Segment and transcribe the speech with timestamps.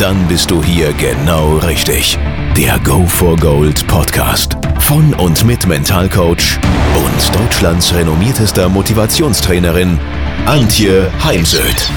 [0.00, 2.16] Dann bist du hier genau richtig.
[2.56, 6.58] Der Go for Gold Podcast von und mit Mentalcoach
[6.96, 9.98] und Deutschlands renommiertester Motivationstrainerin
[10.46, 11.90] Antje Heimsöth.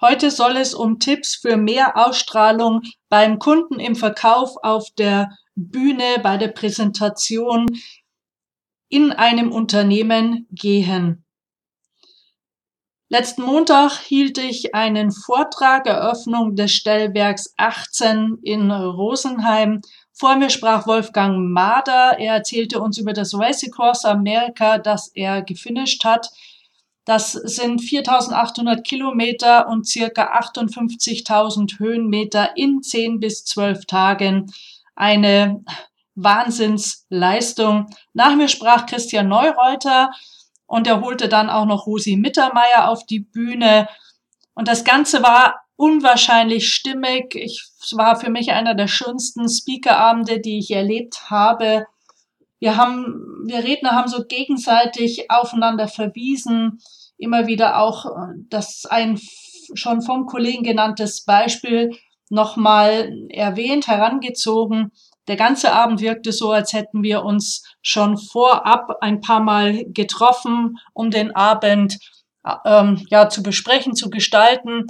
[0.00, 6.20] Heute soll es um Tipps für mehr Ausstrahlung beim Kunden im Verkauf auf der Bühne,
[6.22, 7.66] bei der Präsentation
[8.88, 11.23] in einem Unternehmen gehen.
[13.14, 19.82] Letzten Montag hielt ich einen Vortrag Eröffnung des Stellwerks 18 in Rosenheim.
[20.12, 22.18] Vor mir sprach Wolfgang Mader.
[22.18, 26.28] Er erzählte uns über das Race Across America, das er gefinisht hat.
[27.04, 34.52] Das sind 4800 Kilometer und circa 58.000 Höhenmeter in 10 bis 12 Tagen.
[34.96, 35.62] Eine
[36.16, 37.86] Wahnsinnsleistung.
[38.12, 40.10] Nach mir sprach Christian Neureuter
[40.66, 43.88] und er holte dann auch noch Rosi Mittermeier auf die Bühne.
[44.54, 47.34] Und das Ganze war unwahrscheinlich stimmig.
[47.34, 51.86] Ich, es war für mich einer der schönsten Speakerabende, die ich erlebt habe.
[52.58, 56.80] Wir haben, wir Redner haben so gegenseitig aufeinander verwiesen,
[57.18, 58.06] immer wieder auch
[58.48, 59.20] das ein
[59.74, 61.90] schon vom Kollegen genanntes Beispiel
[62.30, 64.92] nochmal erwähnt, herangezogen.
[65.26, 70.78] Der ganze Abend wirkte so, als hätten wir uns schon vorab ein paar Mal getroffen,
[70.92, 71.98] um den Abend
[72.64, 74.86] ähm, ja zu besprechen, zu gestalten.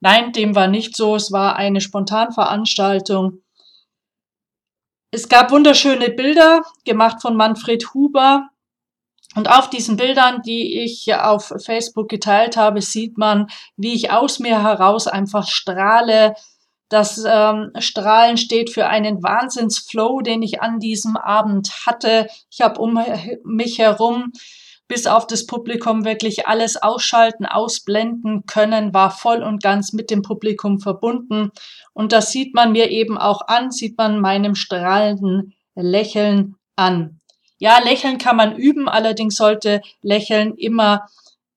[0.00, 1.16] Nein, dem war nicht so.
[1.16, 3.42] Es war eine Spontanveranstaltung.
[5.10, 8.48] Es gab wunderschöne Bilder, gemacht von Manfred Huber.
[9.34, 14.38] Und auf diesen Bildern, die ich auf Facebook geteilt habe, sieht man, wie ich aus
[14.38, 16.34] mir heraus einfach strahle.
[16.94, 22.28] Das ähm, Strahlen steht für einen Wahnsinnsflow, den ich an diesem Abend hatte.
[22.52, 22.96] Ich habe um
[23.42, 24.30] mich herum
[24.86, 30.22] bis auf das Publikum wirklich alles ausschalten, ausblenden können, war voll und ganz mit dem
[30.22, 31.50] Publikum verbunden.
[31.94, 37.18] Und das sieht man mir eben auch an, sieht man meinem strahlenden Lächeln an.
[37.58, 41.08] Ja, Lächeln kann man üben, allerdings sollte Lächeln immer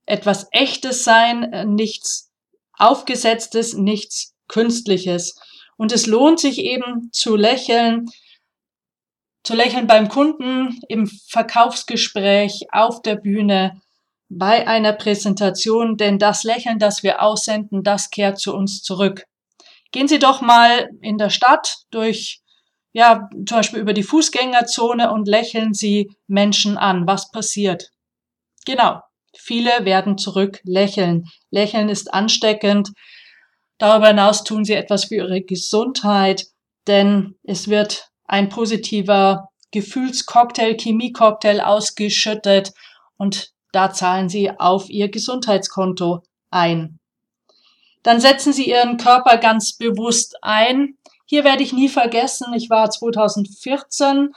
[0.08, 2.31] etwas Echtes sein, nichts
[2.75, 5.40] Aufgesetztes, nichts Künstliches.
[5.78, 8.08] Und es lohnt sich eben zu lächeln,
[9.44, 13.81] zu lächeln beim Kunden, im Verkaufsgespräch, auf der Bühne,
[14.30, 19.24] bei einer Präsentation, denn das Lächeln, das wir aussenden, das kehrt zu uns zurück.
[19.91, 22.41] Gehen Sie doch mal in der Stadt durch,
[22.91, 27.07] ja, zum Beispiel über die Fußgängerzone und lächeln Sie Menschen an.
[27.07, 27.91] Was passiert?
[28.66, 29.02] Genau.
[29.34, 31.25] Viele werden zurück lächeln.
[31.52, 32.90] Lächeln ist ansteckend.
[33.77, 36.47] Darüber hinaus tun Sie etwas für Ihre Gesundheit,
[36.88, 42.73] denn es wird ein positiver Gefühlscocktail, Chemiecocktail ausgeschüttet
[43.17, 46.99] und da zahlen Sie auf Ihr Gesundheitskonto ein.
[48.03, 50.97] Dann setzen Sie Ihren Körper ganz bewusst ein.
[51.25, 54.33] Hier werde ich nie vergessen, ich war 2014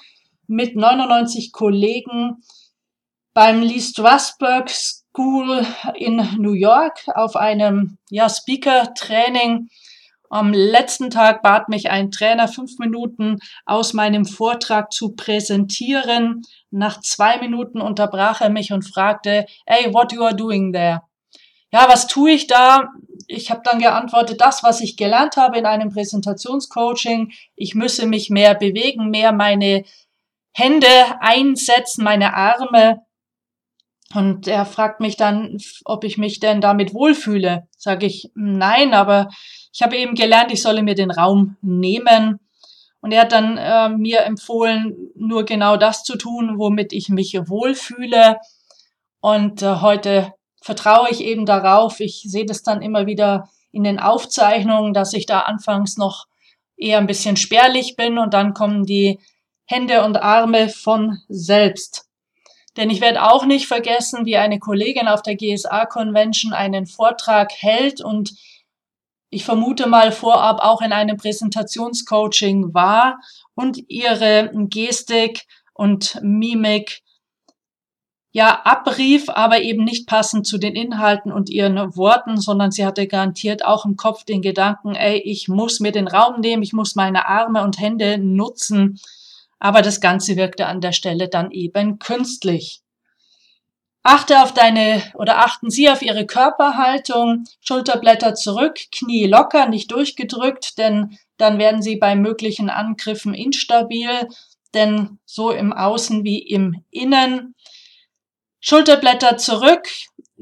[0.49, 2.43] mit 99 Kollegen
[3.33, 4.71] beim Lee Strasberg
[5.13, 9.69] School in New York auf einem ja, Speaker-Training
[10.33, 16.43] am letzten Tag bat mich ein Trainer, fünf Minuten aus meinem Vortrag zu präsentieren.
[16.71, 21.03] Nach zwei Minuten unterbrach er mich und fragte, hey, what you are doing there?
[21.73, 22.91] Ja, was tue ich da?
[23.27, 27.33] Ich habe dann geantwortet, das, was ich gelernt habe in einem Präsentationscoaching.
[27.57, 29.83] Ich müsse mich mehr bewegen, mehr meine
[30.53, 30.87] Hände
[31.21, 33.05] einsetzen, meine Arme.
[34.13, 37.69] Und er fragt mich dann, ob ich mich denn damit wohlfühle.
[37.77, 39.29] Sage ich, nein, aber
[39.73, 42.41] ich habe eben gelernt, ich solle mir den Raum nehmen.
[43.01, 47.35] Und er hat dann äh, mir empfohlen, nur genau das zu tun, womit ich mich
[47.35, 48.39] wohlfühle.
[49.21, 52.01] Und äh, heute vertraue ich eben darauf.
[52.01, 56.27] Ich sehe das dann immer wieder in den Aufzeichnungen, dass ich da anfangs noch
[56.77, 59.21] eher ein bisschen spärlich bin und dann kommen die
[59.67, 62.10] Hände und Arme von selbst.
[62.81, 68.01] Denn ich werde auch nicht vergessen, wie eine Kollegin auf der GSA-Convention einen Vortrag hält
[68.01, 68.33] und
[69.29, 73.21] ich vermute mal vorab auch in einem Präsentationscoaching war
[73.55, 75.43] und ihre Gestik
[75.75, 77.03] und Mimik
[78.33, 83.07] ja abrief, aber eben nicht passend zu den Inhalten und ihren Worten, sondern sie hatte
[83.07, 86.95] garantiert auch im Kopf den Gedanken, ey, ich muss mir den Raum nehmen, ich muss
[86.95, 88.99] meine Arme und Hände nutzen.
[89.61, 92.83] Aber das Ganze wirkte an der Stelle dann eben künstlich.
[94.03, 100.79] Achte auf deine oder achten Sie auf Ihre Körperhaltung, Schulterblätter zurück, Knie locker, nicht durchgedrückt,
[100.79, 104.29] denn dann werden Sie bei möglichen Angriffen instabil,
[104.73, 107.55] denn so im Außen wie im Innen.
[108.61, 109.87] Schulterblätter zurück,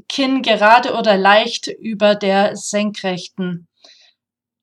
[0.08, 3.67] Kinn gerade oder leicht über der senkrechten.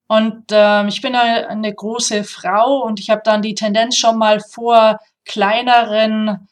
[0.08, 4.18] Und äh, ich bin eine, eine große Frau und ich habe dann die Tendenz schon
[4.18, 6.48] mal vor kleineren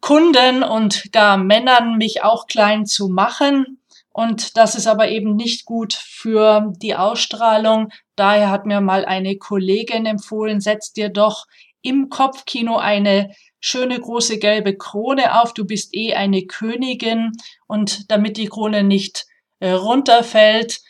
[0.00, 3.78] Kunden und gar Männern mich auch klein zu machen.
[4.10, 7.88] Und das ist aber eben nicht gut für die Ausstrahlung.
[8.14, 11.46] Daher hat mir mal eine Kollegin empfohlen, setz dir doch
[11.80, 15.54] im Kopfkino eine schöne große gelbe Krone auf.
[15.54, 17.32] Du bist eh eine Königin
[17.66, 19.26] und damit die Krone nicht
[19.60, 20.80] äh, runterfällt,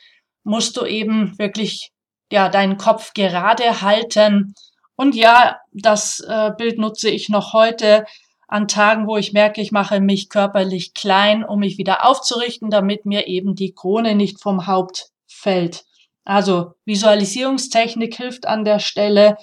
[0.44, 1.90] musst du eben wirklich
[2.30, 4.54] ja deinen Kopf gerade halten.
[4.96, 8.04] Und ja, das äh, Bild nutze ich noch heute
[8.48, 13.06] an Tagen, wo ich merke, ich mache mich körperlich klein, um mich wieder aufzurichten, damit
[13.06, 15.84] mir eben die Krone nicht vom Haupt fällt.
[16.24, 19.36] Also Visualisierungstechnik hilft an der Stelle.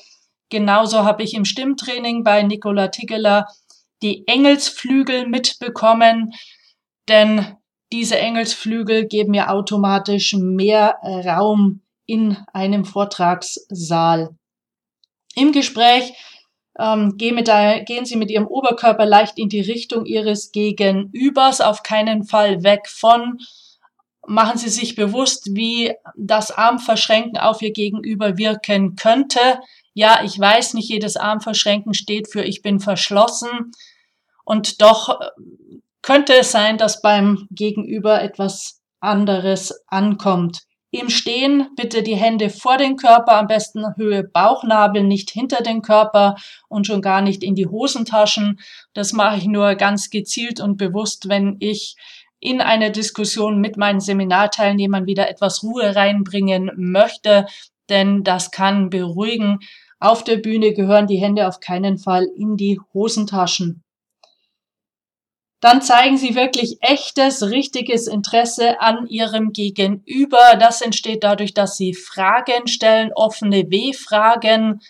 [0.50, 3.48] Genauso habe ich im Stimmtraining bei Nicola Tigeler
[4.02, 6.32] die Engelsflügel mitbekommen,
[7.08, 7.58] denn
[7.92, 14.36] diese Engelsflügel geben mir automatisch mehr Raum in einem Vortragssaal.
[15.36, 16.14] Im Gespräch
[16.80, 22.64] ähm, gehen Sie mit Ihrem Oberkörper leicht in die Richtung Ihres Gegenübers, auf keinen Fall
[22.64, 23.38] weg von.
[24.26, 29.60] Machen Sie sich bewusst, wie das Armverschränken auf Ihr Gegenüber wirken könnte.
[29.94, 33.72] Ja, ich weiß, nicht jedes Armverschränken steht für ich bin verschlossen.
[34.46, 35.30] Und doch äh,
[36.02, 40.62] könnte es sein, dass beim Gegenüber etwas anderes ankommt.
[40.92, 45.84] Im Stehen bitte die Hände vor den Körper, am besten Höhe Bauchnabel, nicht hinter den
[45.84, 46.36] Körper
[46.68, 48.60] und schon gar nicht in die Hosentaschen.
[48.94, 51.96] Das mache ich nur ganz gezielt und bewusst, wenn ich
[52.40, 57.46] in eine Diskussion mit meinen Seminarteilnehmern wieder etwas Ruhe reinbringen möchte,
[57.90, 59.60] denn das kann beruhigen.
[60.00, 63.84] Auf der Bühne gehören die Hände auf keinen Fall in die Hosentaschen
[65.62, 70.56] dann zeigen sie wirklich echtes, richtiges Interesse an ihrem Gegenüber.
[70.58, 74.82] Das entsteht dadurch, dass sie Fragen stellen, offene W-Fragen.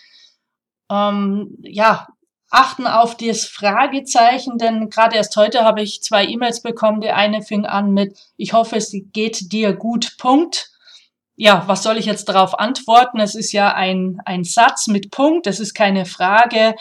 [0.88, 2.06] Ähm, ja,
[2.50, 7.00] achten auf das Fragezeichen, denn gerade erst heute habe ich zwei E-Mails bekommen.
[7.00, 10.70] Der eine fing an mit, ich hoffe, es geht dir gut, Punkt.
[11.36, 13.18] Ja, was soll ich jetzt darauf antworten?
[13.18, 16.74] Es ist ja ein, ein Satz mit Punkt, es ist keine Frage.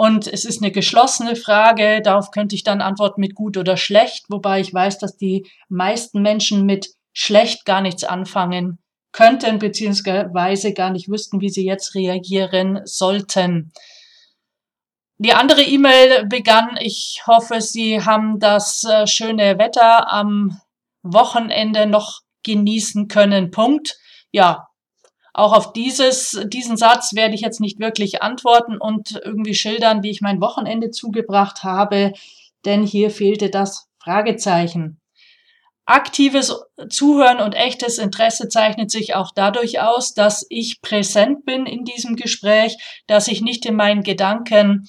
[0.00, 2.00] Und es ist eine geschlossene Frage.
[2.02, 6.22] Darauf könnte ich dann antworten mit gut oder schlecht, wobei ich weiß, dass die meisten
[6.22, 8.78] Menschen mit schlecht gar nichts anfangen
[9.12, 13.74] könnten, beziehungsweise gar nicht wüssten, wie sie jetzt reagieren sollten.
[15.18, 20.62] Die andere E-Mail begann, ich hoffe, Sie haben das äh, schöne Wetter am
[21.02, 23.50] Wochenende noch genießen können.
[23.50, 23.98] Punkt.
[24.32, 24.69] Ja,
[25.32, 30.10] auch auf dieses, diesen Satz werde ich jetzt nicht wirklich antworten und irgendwie schildern, wie
[30.10, 32.12] ich mein Wochenende zugebracht habe,
[32.64, 35.00] denn hier fehlte das Fragezeichen.
[35.86, 36.54] Aktives
[36.88, 42.14] Zuhören und echtes Interesse zeichnet sich auch dadurch aus, dass ich präsent bin in diesem
[42.14, 42.76] Gespräch,
[43.08, 44.88] dass ich nicht in meinen Gedanken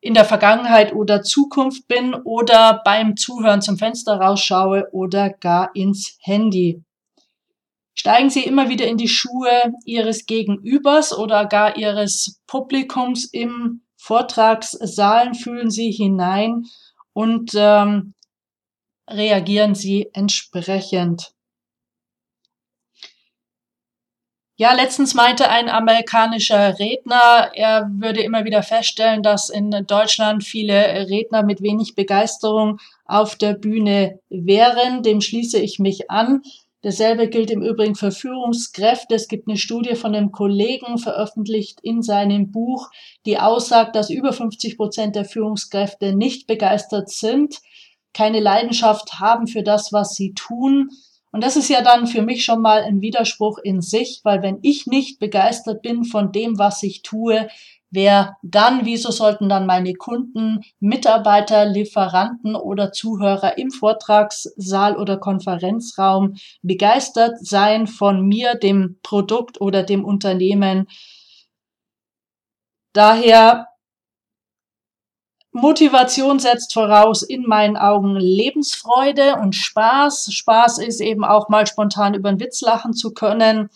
[0.00, 6.16] in der Vergangenheit oder Zukunft bin oder beim Zuhören zum Fenster rausschaue oder gar ins
[6.22, 6.82] Handy.
[8.00, 15.34] Steigen Sie immer wieder in die Schuhe Ihres Gegenübers oder gar Ihres Publikums im Vortragssaalen,
[15.34, 16.64] fühlen Sie hinein
[17.12, 18.14] und ähm,
[19.06, 21.34] reagieren Sie entsprechend.
[24.56, 31.06] Ja, letztens meinte ein amerikanischer Redner, er würde immer wieder feststellen, dass in Deutschland viele
[31.10, 35.02] Redner mit wenig Begeisterung auf der Bühne wären.
[35.02, 36.40] Dem schließe ich mich an.
[36.82, 39.14] Dasselbe gilt im Übrigen für Führungskräfte.
[39.14, 42.88] Es gibt eine Studie von einem Kollegen veröffentlicht in seinem Buch,
[43.26, 47.60] die aussagt, dass über 50 Prozent der Führungskräfte nicht begeistert sind,
[48.14, 50.88] keine Leidenschaft haben für das, was sie tun.
[51.32, 54.58] Und das ist ja dann für mich schon mal ein Widerspruch in sich, weil wenn
[54.62, 57.48] ich nicht begeistert bin von dem, was ich tue,
[57.92, 66.36] Wer dann, wieso sollten dann meine Kunden, Mitarbeiter, Lieferanten oder Zuhörer im Vortragssaal oder Konferenzraum
[66.62, 70.86] begeistert sein von mir, dem Produkt oder dem Unternehmen?
[72.92, 73.66] Daher
[75.52, 80.32] Motivation setzt voraus in meinen Augen Lebensfreude und Spaß.
[80.32, 83.68] Spaß ist eben auch mal spontan über den Witz lachen zu können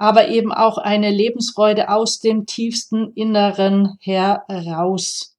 [0.00, 5.36] aber eben auch eine Lebensfreude aus dem tiefsten Inneren heraus.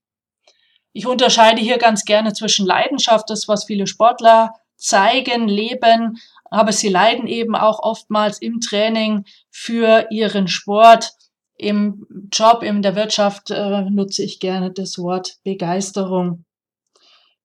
[0.94, 6.20] Ich unterscheide hier ganz gerne zwischen Leidenschaft, das was viele Sportler zeigen, leben,
[6.52, 11.10] aber sie leiden eben auch oftmals im Training für ihren Sport.
[11.58, 16.46] Im Job, in der Wirtschaft äh, nutze ich gerne das Wort Begeisterung.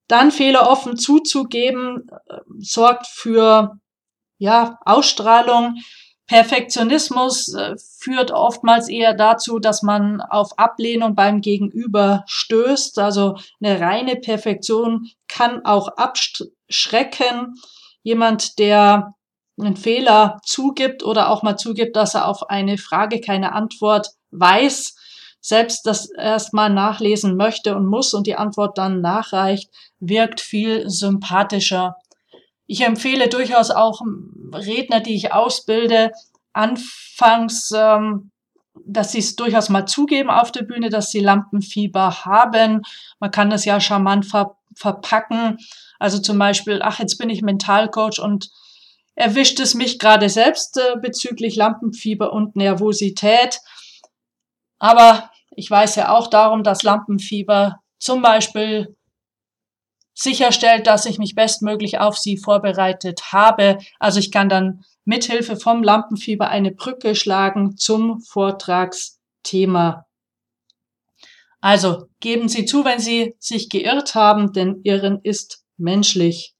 [0.06, 3.78] Dann Fehler offen zuzugeben, äh, sorgt für
[4.36, 5.76] ja, Ausstrahlung.
[6.26, 12.98] Perfektionismus äh, führt oftmals eher dazu, dass man auf Ablehnung beim Gegenüber stößt.
[12.98, 17.54] Also eine reine Perfektion kann auch abschrecken.
[18.02, 19.14] Jemand, der
[19.58, 24.96] einen Fehler zugibt oder auch mal zugibt, dass er auf eine Frage keine Antwort weiß,
[25.40, 31.96] selbst das erstmal nachlesen möchte und muss und die Antwort dann nachreicht, wirkt viel sympathischer.
[32.66, 34.00] Ich empfehle durchaus auch
[34.52, 36.12] Redner, die ich ausbilde,
[36.52, 38.30] anfangs, ähm,
[38.84, 42.82] dass sie es durchaus mal zugeben auf der Bühne, dass sie Lampenfieber haben.
[43.20, 45.56] Man kann das ja charmant ver verpacken.
[45.98, 48.50] Also zum Beispiel, ach, jetzt bin ich Mentalcoach und
[49.14, 53.60] erwischt es mich gerade selbst äh, bezüglich Lampenfieber und Nervosität.
[54.78, 58.94] Aber ich weiß ja auch darum, dass Lampenfieber zum Beispiel
[60.16, 63.78] sicherstellt, dass ich mich bestmöglich auf sie vorbereitet habe.
[64.00, 70.06] Also ich kann dann mithilfe vom Lampenfieber eine Brücke schlagen zum Vortragsthema.
[71.60, 76.54] Also geben Sie zu, wenn Sie sich geirrt haben, denn Irren ist menschlich.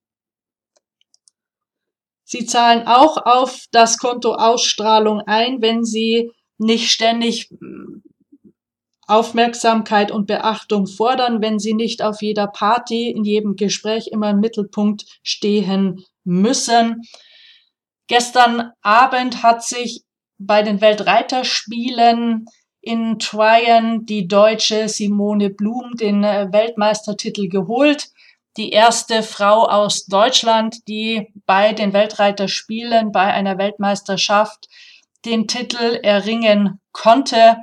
[2.24, 7.50] Sie zahlen auch auf das Konto Ausstrahlung ein, wenn Sie nicht ständig
[9.06, 14.40] Aufmerksamkeit und Beachtung fordern, wenn sie nicht auf jeder Party, in jedem Gespräch immer im
[14.40, 17.02] Mittelpunkt stehen müssen.
[18.08, 20.02] Gestern Abend hat sich
[20.38, 22.46] bei den Weltreiterspielen
[22.80, 28.10] in Tryon die deutsche Simone Blum den äh, Weltmeistertitel geholt.
[28.56, 34.68] Die erste Frau aus Deutschland, die bei den Weltreiterspielen, bei einer Weltmeisterschaft
[35.24, 37.56] den Titel erringen konnte.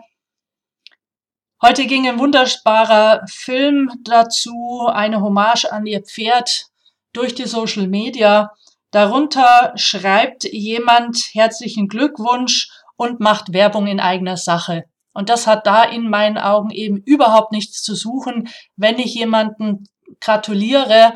[1.65, 6.65] Heute ging ein wunderbarer Film dazu, eine Hommage an ihr Pferd
[7.13, 8.51] durch die Social Media.
[8.91, 12.67] Darunter schreibt jemand herzlichen Glückwunsch
[12.97, 14.83] und macht Werbung in eigener Sache.
[15.13, 18.49] Und das hat da in meinen Augen eben überhaupt nichts zu suchen.
[18.75, 19.87] Wenn ich jemanden
[20.19, 21.13] gratuliere,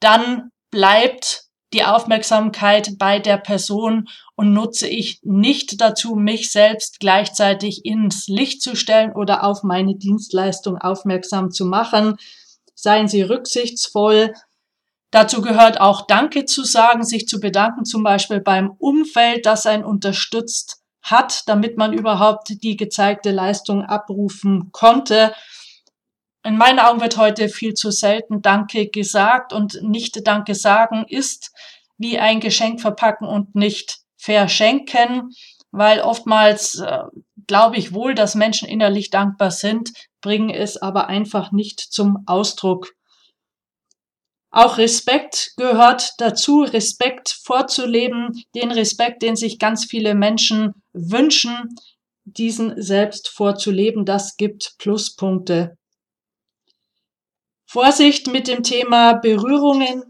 [0.00, 7.84] dann bleibt die Aufmerksamkeit bei der Person und nutze ich nicht dazu, mich selbst gleichzeitig
[7.84, 12.16] ins Licht zu stellen oder auf meine Dienstleistung aufmerksam zu machen.
[12.74, 14.32] Seien Sie rücksichtsvoll.
[15.10, 19.84] Dazu gehört auch Danke zu sagen, sich zu bedanken, zum Beispiel beim Umfeld, das einen
[19.84, 25.32] unterstützt hat, damit man überhaupt die gezeigte Leistung abrufen konnte.
[26.48, 31.52] In meinen Augen wird heute viel zu selten Danke gesagt und nicht Danke sagen ist
[31.98, 35.28] wie ein Geschenk verpacken und nicht verschenken,
[35.72, 37.02] weil oftmals äh,
[37.46, 39.90] glaube ich wohl, dass Menschen innerlich dankbar sind,
[40.22, 42.94] bringen es aber einfach nicht zum Ausdruck.
[44.50, 51.76] Auch Respekt gehört dazu, Respekt vorzuleben, den Respekt, den sich ganz viele Menschen wünschen,
[52.24, 55.77] diesen selbst vorzuleben, das gibt Pluspunkte.
[57.70, 60.02] Vorsicht mit dem Thema Berührungen.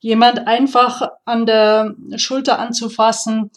[0.00, 3.50] Jemand einfach an der Schulter anzufassen,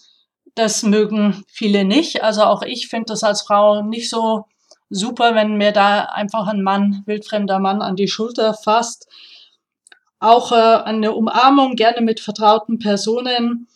[0.55, 2.21] das mögen viele nicht.
[2.21, 4.43] Also auch ich finde das als Frau nicht so
[4.89, 9.07] super, wenn mir da einfach ein Mann, wildfremder Mann an die Schulter fasst.
[10.19, 13.69] Auch äh, eine Umarmung gerne mit vertrauten Personen.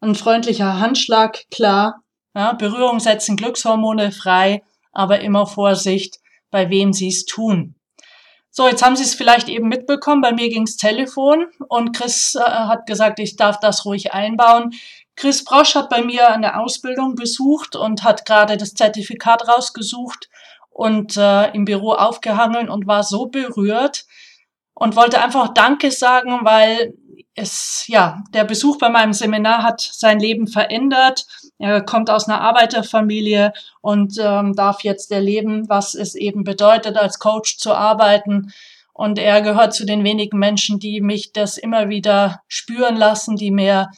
[0.00, 2.02] Ein freundlicher Handschlag, klar.
[2.34, 6.18] Ja, Berührung setzen Glückshormone frei, aber immer Vorsicht,
[6.50, 7.76] bei wem sie es tun.
[8.54, 10.20] So, jetzt haben Sie es vielleicht eben mitbekommen.
[10.20, 14.74] Bei mir ging's Telefon und Chris äh, hat gesagt, ich darf das ruhig einbauen.
[15.16, 20.28] Chris Brosch hat bei mir eine Ausbildung besucht und hat gerade das Zertifikat rausgesucht
[20.68, 24.04] und äh, im Büro aufgehangen und war so berührt
[24.74, 26.92] und wollte einfach Danke sagen, weil
[27.34, 31.26] es, ja, der Besuch bei meinem Seminar hat sein Leben verändert.
[31.58, 37.18] Er kommt aus einer Arbeiterfamilie und ähm, darf jetzt erleben, was es eben bedeutet, als
[37.18, 38.52] Coach zu arbeiten.
[38.92, 43.50] Und er gehört zu den wenigen Menschen, die mich das immer wieder spüren lassen, die
[43.50, 43.90] mir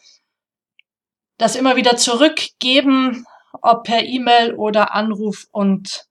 [1.37, 3.27] das immer wieder zurückgeben,
[3.61, 6.07] ob per E-Mail oder Anruf und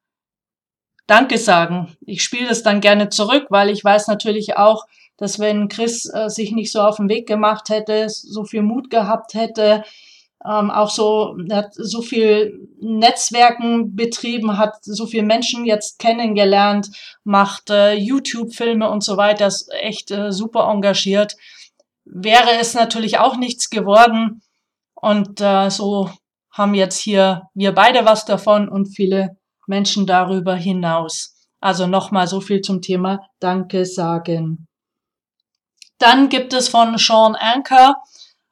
[1.05, 1.97] Danke sagen.
[2.01, 4.85] Ich spiele das dann gerne zurück, weil ich weiß natürlich auch,
[5.23, 8.89] dass wenn Chris äh, sich nicht so auf den Weg gemacht hätte, so viel Mut
[8.89, 9.85] gehabt hätte,
[10.45, 16.89] ähm, auch so, hat so viel Netzwerken betrieben, hat so viele Menschen jetzt kennengelernt,
[17.23, 21.37] macht äh, YouTube-Filme und so weiter, ist echt äh, super engagiert.
[22.03, 24.41] Wäre es natürlich auch nichts geworden.
[24.93, 26.09] Und äh, so
[26.51, 29.37] haben jetzt hier wir beide was davon und viele
[29.67, 31.47] Menschen darüber hinaus.
[31.61, 34.67] Also nochmal so viel zum Thema Danke sagen.
[35.97, 37.95] Dann gibt es von Sean Anker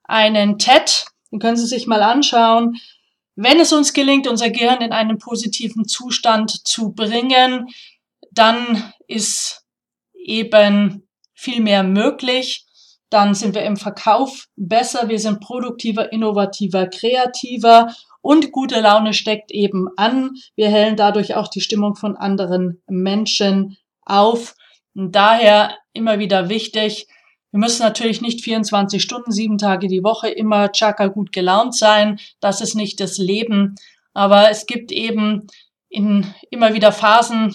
[0.04, 2.78] einen TED, den können Sie sich mal anschauen.
[3.36, 7.68] Wenn es uns gelingt, unser Gehirn in einen positiven Zustand zu bringen,
[8.32, 9.66] dann ist
[10.14, 12.66] eben viel mehr möglich.
[13.10, 19.52] Dann sind wir im Verkauf besser, wir sind produktiver, innovativer, kreativer und gute Laune steckt
[19.52, 20.32] eben an.
[20.56, 24.56] Wir hellen dadurch auch die Stimmung von anderen Menschen auf.
[24.94, 27.08] Und daher immer wieder wichtig,
[27.52, 32.20] wir müssen natürlich nicht 24 Stunden, sieben Tage die Woche immer chaka gut gelaunt sein.
[32.40, 33.76] Das ist nicht das Leben.
[34.14, 35.48] Aber es gibt eben
[35.90, 37.54] in immer wieder Phasen,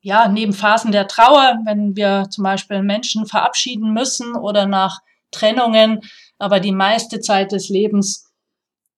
[0.00, 5.00] ja, neben Phasen der Trauer, wenn wir zum Beispiel Menschen verabschieden müssen oder nach
[5.30, 6.00] Trennungen,
[6.38, 8.30] aber die meiste Zeit des Lebens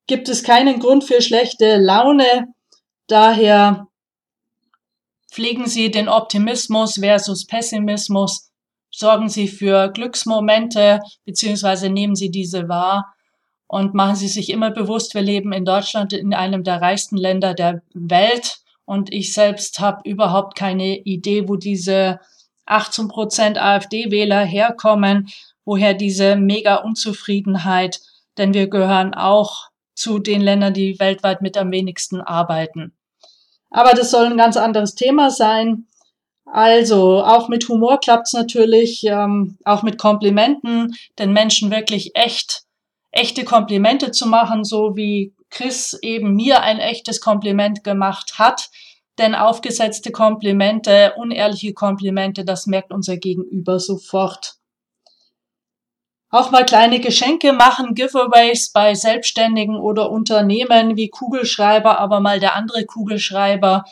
[0.06, 2.48] gibt es keinen Grund für schlechte Laune.
[3.06, 3.86] Daher
[5.32, 8.49] pflegen Sie den Optimismus versus Pessimismus
[8.90, 13.14] sorgen Sie für Glücksmomente, beziehungsweise nehmen Sie diese wahr
[13.66, 17.54] und machen Sie sich immer bewusst, wir leben in Deutschland in einem der reichsten Länder
[17.54, 22.18] der Welt und ich selbst habe überhaupt keine Idee, wo diese
[22.66, 25.28] 18 Prozent AfD-Wähler herkommen,
[25.64, 28.00] woher diese mega Unzufriedenheit,
[28.38, 32.92] denn wir gehören auch zu den Ländern, die weltweit mit am wenigsten arbeiten.
[33.70, 35.86] Aber das soll ein ganz anderes Thema sein.
[36.52, 42.64] Also, auch mit Humor klappt's natürlich, ähm, auch mit Komplimenten, den Menschen wirklich echt,
[43.12, 48.70] echte Komplimente zu machen, so wie Chris eben mir ein echtes Kompliment gemacht hat.
[49.18, 54.54] Denn aufgesetzte Komplimente, unehrliche Komplimente, das merkt unser Gegenüber sofort.
[56.30, 62.54] Auch mal kleine Geschenke machen, Giveaways bei Selbstständigen oder Unternehmen wie Kugelschreiber, aber mal der
[62.54, 63.84] andere Kugelschreiber,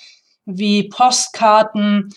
[0.45, 2.11] wie Postkarten,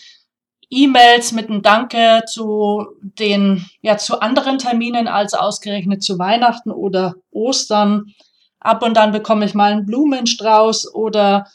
[0.72, 7.14] E-Mails mit einem Danke zu den, ja, zu anderen Terminen als ausgerechnet zu Weihnachten oder
[7.30, 8.06] Ostern.
[8.58, 11.46] Ab und dann bekomme ich mal einen Blumenstrauß oder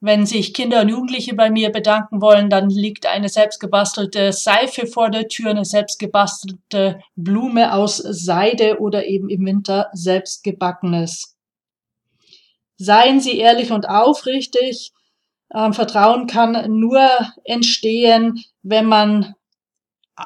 [0.00, 5.10] wenn sich Kinder und Jugendliche bei mir bedanken wollen, dann liegt eine selbstgebastelte Seife vor
[5.10, 11.36] der Tür, eine selbstgebastelte Blume aus Seide oder eben im Winter selbstgebackenes.
[12.78, 14.92] Seien Sie ehrlich und aufrichtig.
[15.56, 17.08] Ähm, Vertrauen kann nur
[17.44, 19.34] entstehen, wenn man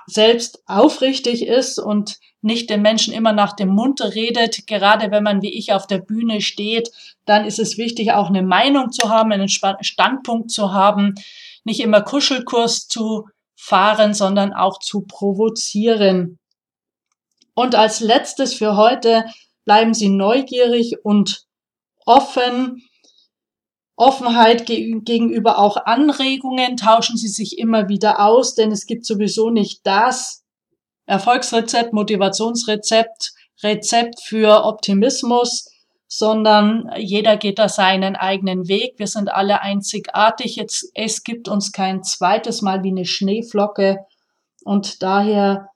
[0.06, 5.40] selbst aufrichtig ist und nicht den Menschen immer nach dem Mund redet, gerade wenn man
[5.40, 6.90] wie ich auf der Bühne steht,
[7.26, 11.14] dann ist es wichtig, auch eine Meinung zu haben, einen Standpunkt zu haben,
[11.64, 16.38] nicht immer Kuschelkurs zu fahren, sondern auch zu provozieren.
[17.54, 19.26] Und als letztes für heute
[19.64, 21.44] bleiben Sie neugierig und
[22.04, 22.82] offen
[24.00, 29.86] Offenheit gegenüber auch Anregungen, tauschen Sie sich immer wieder aus, denn es gibt sowieso nicht
[29.86, 30.42] das
[31.04, 35.70] Erfolgsrezept, Motivationsrezept, Rezept für Optimismus,
[36.08, 38.94] sondern jeder geht da seinen eigenen Weg.
[38.96, 40.56] Wir sind alle einzigartig.
[40.56, 43.98] Jetzt, es gibt uns kein zweites Mal wie eine Schneeflocke
[44.64, 45.68] und daher,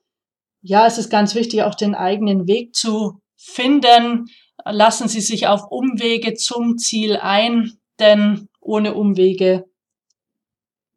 [0.62, 4.30] ja, es ist ganz wichtig, auch den eigenen Weg zu finden.
[4.64, 9.64] Lassen Sie sich auf Umwege zum Ziel ein denn ohne Umwege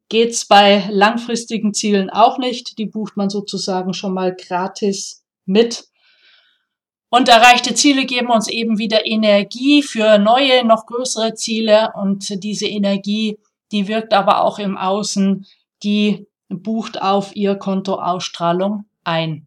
[0.10, 2.78] geht's bei langfristigen Zielen auch nicht.
[2.78, 5.88] Die bucht man sozusagen schon mal gratis mit.
[7.10, 11.94] Und erreichte Ziele geben uns eben wieder Energie für neue, noch größere Ziele.
[11.96, 13.38] Und diese Energie,
[13.72, 15.46] die wirkt aber auch im Außen,
[15.84, 19.47] die bucht auf ihr Konto Ausstrahlung ein.